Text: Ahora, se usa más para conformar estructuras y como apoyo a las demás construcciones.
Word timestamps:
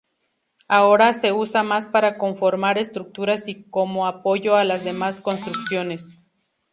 Ahora, 0.67 1.13
se 1.13 1.31
usa 1.31 1.61
más 1.61 1.87
para 1.87 2.17
conformar 2.17 2.79
estructuras 2.79 3.47
y 3.47 3.65
como 3.69 4.07
apoyo 4.07 4.55
a 4.55 4.63
las 4.63 4.83
demás 4.83 5.21
construcciones. 5.21 6.17